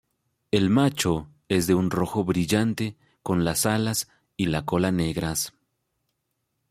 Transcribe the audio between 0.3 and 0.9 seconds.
El